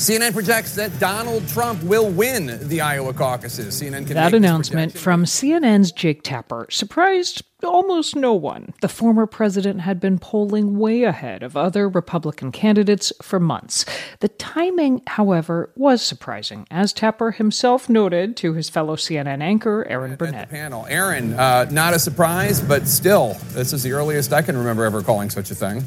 [0.00, 3.78] CNN projects that Donald Trump will win the Iowa caucuses.
[3.78, 8.72] CNN can that announcement from CNN's Jake Tapper surprised almost no one.
[8.80, 13.84] The former president had been polling way ahead of other Republican candidates for months.
[14.20, 20.16] The timing, however, was surprising, as Tapper himself noted to his fellow CNN anchor, Erin
[20.16, 20.48] Burnett.
[20.48, 20.86] panel.
[20.88, 25.02] Erin, uh, not a surprise, but still, this is the earliest I can remember ever
[25.02, 25.84] calling such a thing.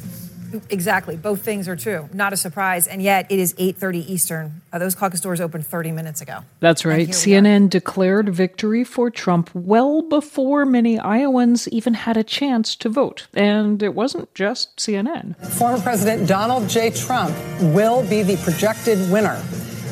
[0.69, 1.15] Exactly.
[1.15, 2.09] Both things are true.
[2.13, 2.87] Not a surprise.
[2.87, 4.61] And yet it is 8.30 Eastern.
[4.71, 6.39] Uh, those caucus doors opened 30 minutes ago.
[6.59, 7.09] That's right.
[7.09, 13.27] CNN declared victory for Trump well before many Iowans even had a chance to vote.
[13.33, 15.35] And it wasn't just CNN.
[15.53, 16.89] Former President Donald J.
[16.91, 19.41] Trump will be the projected winner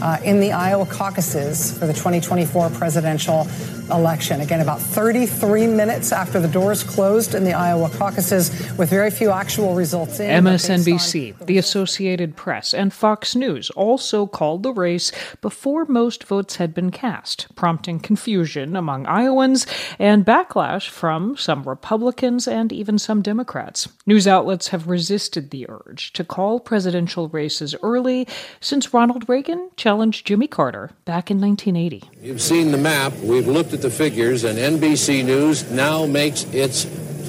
[0.02, 3.48] uh, in the Iowa caucuses for the 2024 presidential
[3.92, 4.42] election.
[4.42, 9.32] Again, about 33 minutes after the doors closed in the Iowa caucuses, with very few
[9.32, 10.44] actual results in.
[10.44, 16.74] MSNBC, the Associated Press, and Fox News also called the race before most votes had
[16.74, 19.66] been cast, prompting confusion among Iowans
[20.00, 23.88] and backlash from some Republicans and even some Democrats.
[24.06, 28.28] News outlets have resisted the urge to call presidential races early
[28.60, 32.10] since Ronald Reagan challenged Jimmy Carter back in 1980.
[32.22, 33.14] You've seen the map.
[33.20, 36.86] We've looked at the figures, and NBC News now makes its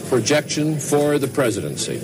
[0.08, 2.00] projection for the presidency.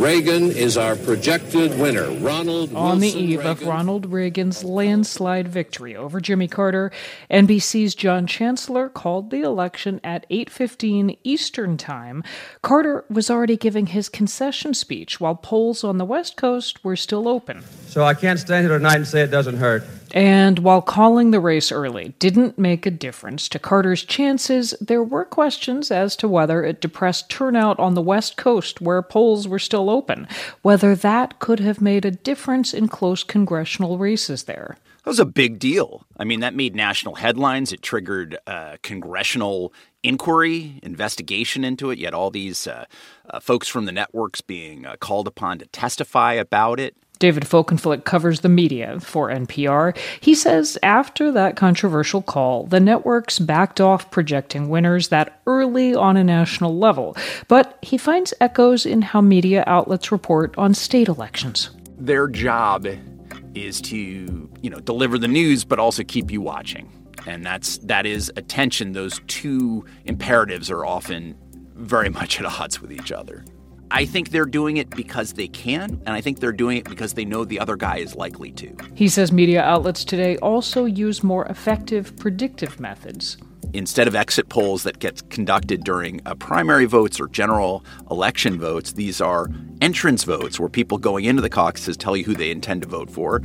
[0.00, 2.10] Reagan is our projected winner.
[2.10, 3.50] Ronald On Wilson the eve Reagan.
[3.52, 6.90] of Ronald Reagan's landslide victory over Jimmy Carter,
[7.30, 12.24] NBC's John Chancellor called the election at 8:15 Eastern Time.
[12.62, 17.28] Carter was already giving his concession speech while polls on the West Coast were still
[17.28, 17.62] open.
[17.88, 19.84] So I can't stand here tonight and say it doesn't hurt.
[20.12, 25.24] And while calling the race early didn't make a difference to Carter's chances, there were
[25.24, 29.90] questions as to whether it depressed turnout on the West Coast where polls were still
[29.90, 30.26] open,
[30.62, 34.76] whether that could have made a difference in close congressional races there.
[35.04, 36.04] That was a big deal.
[36.18, 37.72] I mean, that made national headlines.
[37.72, 41.98] It triggered uh, congressional inquiry, investigation into it.
[41.98, 42.84] You had all these uh,
[43.30, 46.96] uh, folks from the networks being uh, called upon to testify about it.
[47.20, 49.96] David Folkenflik covers the media for NPR.
[50.20, 56.16] He says after that controversial call, the networks backed off projecting winners that early on
[56.16, 57.14] a national level.
[57.46, 61.70] But he finds echoes in how media outlets report on state elections.
[61.98, 62.88] Their job
[63.54, 66.90] is to, you know, deliver the news but also keep you watching.
[67.26, 68.92] And that's that is attention.
[68.92, 71.36] Those two imperatives are often
[71.74, 73.44] very much at odds with each other.
[73.90, 77.14] I think they're doing it because they can, and I think they're doing it because
[77.14, 78.74] they know the other guy is likely to.
[78.94, 83.36] He says media outlets today also use more effective predictive methods.
[83.72, 89.20] Instead of exit polls that get conducted during primary votes or general election votes, these
[89.20, 89.48] are
[89.80, 93.10] entrance votes where people going into the caucuses tell you who they intend to vote
[93.10, 93.42] for,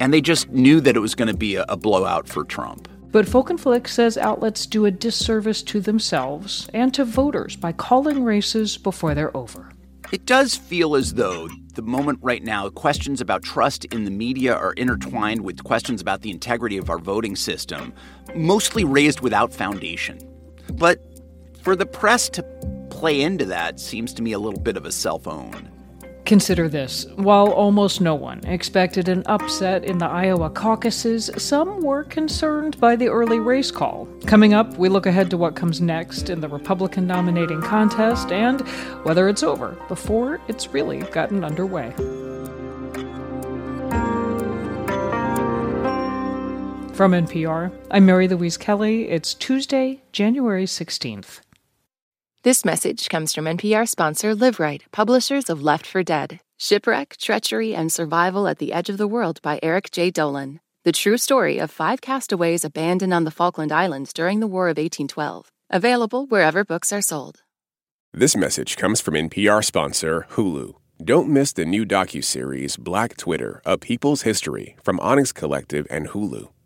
[0.00, 2.88] and they just knew that it was going to be a, a blowout for Trump.
[3.10, 8.76] But Folkenflik says outlets do a disservice to themselves and to voters by calling races
[8.76, 9.70] before they're over.
[10.10, 14.54] It does feel as though the moment right now, questions about trust in the media
[14.54, 17.92] are intertwined with questions about the integrity of our voting system,
[18.34, 20.18] mostly raised without foundation.
[20.72, 20.98] But
[21.62, 22.42] for the press to
[22.88, 25.70] play into that seems to me a little bit of a self own.
[26.28, 27.06] Consider this.
[27.16, 32.96] While almost no one expected an upset in the Iowa caucuses, some were concerned by
[32.96, 34.06] the early race call.
[34.26, 38.60] Coming up, we look ahead to what comes next in the Republican nominating contest and
[39.06, 41.92] whether it's over before it's really gotten underway.
[46.92, 49.08] From NPR, I'm Mary Louise Kelly.
[49.08, 51.40] It's Tuesday, January 16th.
[52.44, 57.92] This message comes from NPR sponsor Liveright, publishers of Left for Dead Shipwreck, Treachery, and
[57.92, 60.12] Survival at the Edge of the World by Eric J.
[60.12, 60.60] Dolin.
[60.84, 64.76] The true story of five castaways abandoned on the Falkland Islands during the War of
[64.76, 65.50] 1812.
[65.70, 67.42] Available wherever books are sold.
[68.12, 70.74] This message comes from NPR sponsor Hulu.
[71.02, 76.50] Don't miss the new docuseries Black Twitter: A People's History from Onyx Collective and Hulu.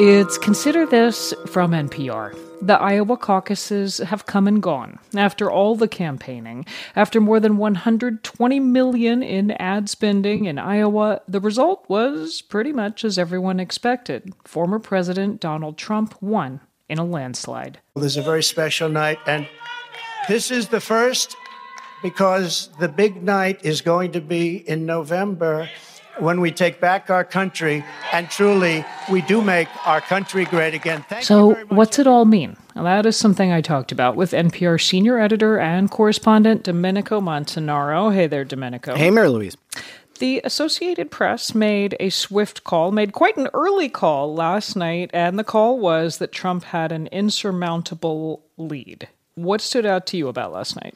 [0.00, 2.36] It's Consider This from NPR.
[2.60, 6.66] The Iowa caucuses have come and gone after all the campaigning.
[6.96, 13.04] After more than 120 million in ad spending in Iowa, the result was pretty much
[13.04, 14.32] as everyone expected.
[14.44, 17.78] Former President Donald Trump won in a landslide.
[17.94, 19.46] This is a very special night, and
[20.26, 21.36] this is the first
[22.02, 25.68] because the big night is going to be in November
[26.18, 31.04] when we take back our country and truly we do make our country great again.
[31.08, 32.56] Thank so, what's it all mean?
[32.74, 38.12] Well, that is something I talked about with NPR senior editor and correspondent Domenico Montanaro.
[38.12, 38.94] Hey there, Domenico.
[38.94, 39.56] Hey, Mary Louise.
[40.20, 45.38] The Associated Press made a swift call, made quite an early call last night, and
[45.38, 49.08] the call was that Trump had an insurmountable lead.
[49.34, 50.94] What stood out to you about last night?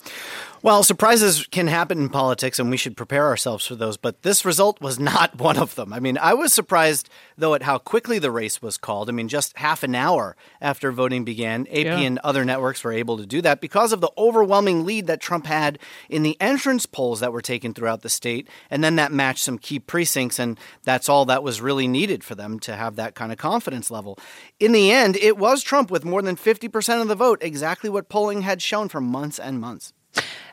[0.61, 3.97] Well, surprises can happen in politics, and we should prepare ourselves for those.
[3.97, 5.93] But this result was not one of them.
[5.93, 9.09] I mean, I was surprised, though, at how quickly the race was called.
[9.09, 11.99] I mean, just half an hour after voting began, AP yeah.
[11.99, 15.47] and other networks were able to do that because of the overwhelming lead that Trump
[15.47, 15.79] had
[16.09, 18.49] in the entrance polls that were taken throughout the state.
[18.71, 22.35] And then that matched some key precincts, and that's all that was really needed for
[22.35, 24.19] them to have that kind of confidence level.
[24.59, 28.09] In the end, it was Trump with more than 50% of the vote, exactly what
[28.09, 29.93] polling had shown for months and months.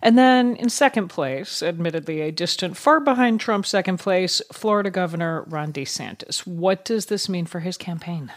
[0.02, 5.44] And then in second place, admittedly a distant far behind Trump, second place, Florida Governor
[5.48, 6.46] Ron DeSantis.
[6.46, 8.32] What does this mean for his campaign?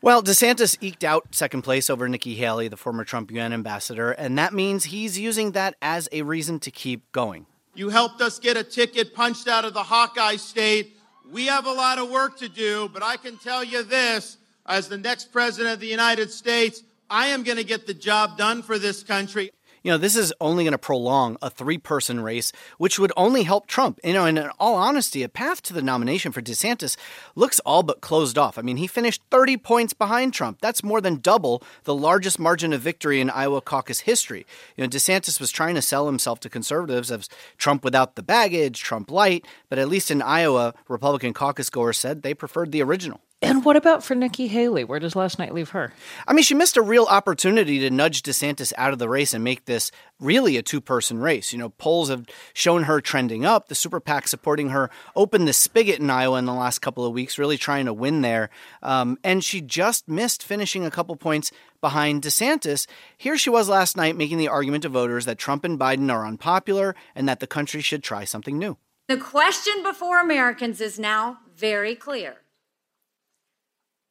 [0.00, 4.38] Well, DeSantis eked out second place over Nikki Haley, the former Trump UN ambassador, and
[4.38, 7.46] that means he's using that as a reason to keep going.
[7.74, 10.96] You helped us get a ticket punched out of the Hawkeye state.
[11.28, 14.88] We have a lot of work to do, but I can tell you this as
[14.88, 18.62] the next president of the United States, I am going to get the job done
[18.62, 19.50] for this country
[19.82, 23.42] you know, this is only going to prolong a three person race, which would only
[23.42, 24.00] help Trump.
[24.02, 26.96] You know, and in all honesty, a path to the nomination for DeSantis
[27.34, 28.58] looks all but closed off.
[28.58, 30.58] I mean, he finished 30 points behind Trump.
[30.60, 34.46] That's more than double the largest margin of victory in Iowa caucus history.
[34.76, 38.80] You know, DeSantis was trying to sell himself to conservatives as Trump without the baggage,
[38.80, 43.20] Trump light, but at least in Iowa, Republican caucus goers said they preferred the original.
[43.40, 44.82] And what about for Nikki Haley?
[44.82, 45.92] Where does last night leave her?
[46.26, 49.44] I mean, she missed a real opportunity to nudge DeSantis out of the race and
[49.44, 51.52] make this really a two person race.
[51.52, 53.68] You know, polls have shown her trending up.
[53.68, 57.12] The super PAC supporting her opened the spigot in Iowa in the last couple of
[57.12, 58.50] weeks, really trying to win there.
[58.82, 62.88] Um, and she just missed finishing a couple points behind DeSantis.
[63.16, 66.26] Here she was last night making the argument to voters that Trump and Biden are
[66.26, 68.78] unpopular and that the country should try something new.
[69.06, 72.38] The question before Americans is now very clear.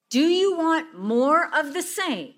[0.09, 2.35] Do you want more of the same?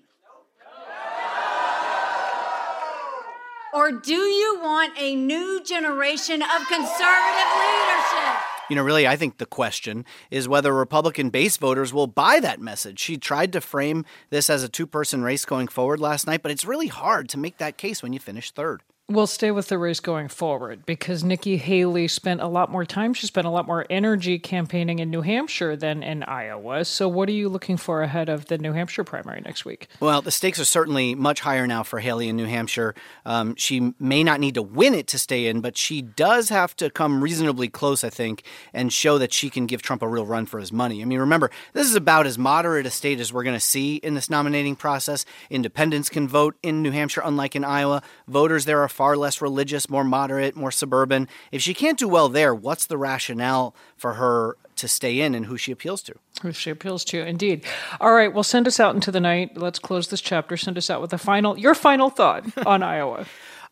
[3.72, 8.40] Or do you want a new generation of conservative leadership?
[8.68, 12.60] You know, really, I think the question is whether Republican base voters will buy that
[12.60, 12.98] message.
[12.98, 16.50] She tried to frame this as a two person race going forward last night, but
[16.50, 18.82] it's really hard to make that case when you finish third.
[19.10, 23.12] We'll stay with the race going forward because Nikki Haley spent a lot more time.
[23.12, 26.84] She spent a lot more energy campaigning in New Hampshire than in Iowa.
[26.84, 29.88] So, what are you looking for ahead of the New Hampshire primary next week?
[29.98, 32.94] Well, the stakes are certainly much higher now for Haley in New Hampshire.
[33.26, 36.76] Um, she may not need to win it to stay in, but she does have
[36.76, 40.24] to come reasonably close, I think, and show that she can give Trump a real
[40.24, 41.02] run for his money.
[41.02, 43.96] I mean, remember, this is about as moderate a state as we're going to see
[43.96, 45.24] in this nominating process.
[45.50, 48.04] Independents can vote in New Hampshire, unlike in Iowa.
[48.28, 51.26] Voters there are far less religious, more moderate, more suburban.
[51.50, 55.46] If she can't do well there, what's the rationale for her to stay in and
[55.46, 56.14] who she appeals to?
[56.42, 57.64] Who she appeals to, indeed.
[57.98, 59.56] All right, well, send us out into the night.
[59.56, 60.58] Let's close this chapter.
[60.58, 63.24] Send us out with a final, your final thought on Iowa.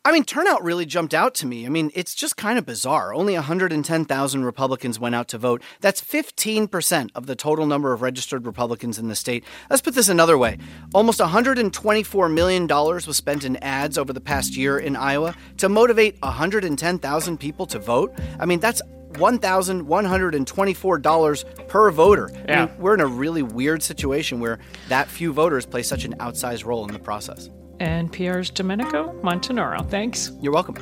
[0.05, 1.65] I mean, turnout really jumped out to me.
[1.65, 3.13] I mean, it's just kind of bizarre.
[3.13, 5.61] Only 110,000 Republicans went out to vote.
[5.81, 9.43] That's 15% of the total number of registered Republicans in the state.
[9.69, 10.57] Let's put this another way
[10.93, 16.15] almost $124 million was spent in ads over the past year in Iowa to motivate
[16.21, 18.17] 110,000 people to vote.
[18.39, 22.29] I mean, that's $1,124 per voter.
[22.31, 22.63] Yeah.
[22.63, 26.13] I mean, we're in a really weird situation where that few voters play such an
[26.19, 27.49] outsized role in the process.
[27.79, 29.89] NPR's Domenico Montanaro.
[29.89, 30.31] Thanks.
[30.41, 30.75] You're welcome.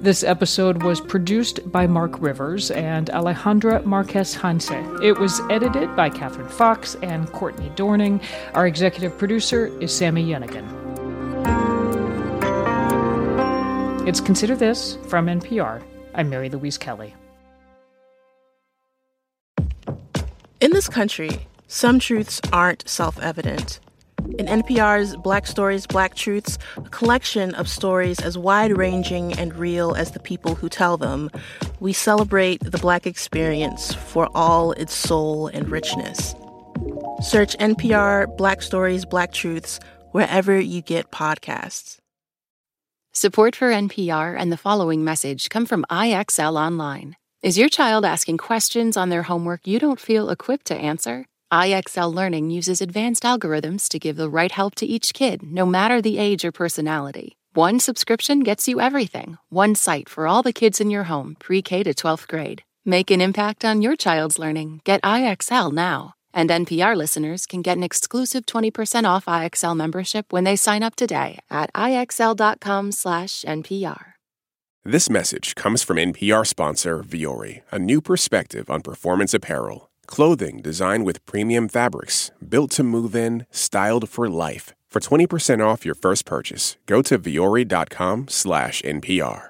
[0.00, 5.02] This episode was produced by Mark Rivers and Alejandra Marquez Janse.
[5.02, 8.22] It was edited by Catherine Fox and Courtney Dorning.
[8.54, 10.66] Our executive producer is Sami Yenigun.
[14.08, 15.82] It's Consider This from NPR.
[16.14, 17.14] I'm Mary Louise Kelly.
[20.60, 23.80] In this country, some truths aren't self evident.
[24.40, 29.94] In NPR's Black Stories, Black Truths, a collection of stories as wide ranging and real
[29.94, 31.30] as the people who tell them,
[31.78, 36.34] we celebrate the Black experience for all its soul and richness.
[37.20, 39.78] Search NPR Black Stories, Black Truths
[40.12, 41.98] wherever you get podcasts.
[43.12, 47.14] Support for NPR and the following message come from IXL Online.
[47.42, 51.26] Is your child asking questions on their homework you don't feel equipped to answer?
[51.52, 56.00] IXL Learning uses advanced algorithms to give the right help to each kid, no matter
[56.00, 57.36] the age or personality.
[57.54, 59.36] One subscription gets you everything.
[59.48, 62.62] One site for all the kids in your home, pre K to 12th grade.
[62.84, 64.82] Make an impact on your child's learning.
[64.84, 66.14] Get IXL now.
[66.32, 70.94] And NPR listeners can get an exclusive 20% off IXL membership when they sign up
[70.94, 74.04] today at IXL.com/NPR.
[74.84, 79.89] This message comes from NPR sponsor Vuori, a new perspective on performance apparel.
[80.10, 84.74] Clothing designed with premium fabrics, built to move in, styled for life.
[84.90, 89.49] For 20% off your first purchase, go to vuori.com/npr.